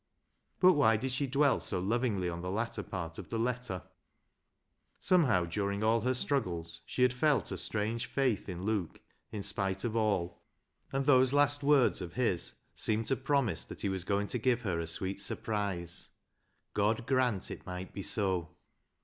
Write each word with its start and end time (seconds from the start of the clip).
But 0.59 0.73
why 0.73 0.97
did 0.97 1.11
she 1.11 1.27
dwell 1.27 1.59
so 1.59 1.79
lovingly 1.79 2.27
on 2.27 2.41
the 2.41 2.49
latter 2.49 2.81
part 2.81 3.19
of 3.19 3.29
the 3.29 3.37
letter? 3.37 3.83
Somehow 4.97 5.45
during 5.45 5.83
all 5.83 6.01
her 6.01 6.15
struggles 6.15 6.79
she 6.87 7.03
had 7.03 7.13
felt 7.13 7.51
a 7.51 7.55
strange 7.59 8.07
faith 8.07 8.49
in 8.49 8.63
Luke 8.65 8.99
in 9.31 9.43
spite 9.43 9.83
of 9.83 9.95
all, 9.95 10.41
and 10.91 11.05
those 11.05 11.33
last 11.33 11.61
words 11.61 12.01
of 12.01 12.13
his 12.13 12.53
seemed 12.73 13.05
to 13.09 13.15
promise 13.15 13.63
that 13.63 13.81
he 13.81 13.89
was 13.89 14.03
going 14.03 14.25
to 14.25 14.39
give 14.39 14.61
LEAH'S 14.65 14.65
LOVER 14.65 14.69
97 14.79 14.79
her 14.79 14.83
a 14.83 14.87
sweet 14.95 15.21
surprise." 15.21 16.09
God 16.73 17.05
grant 17.05 17.51
it 17.51 17.67
might 17.67 17.93
be 17.93 18.01
so!" 18.01 18.55